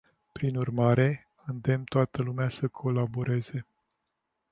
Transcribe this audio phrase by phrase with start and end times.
[0.31, 3.65] Prin urmare, îndemn toată lumea să colaboreze.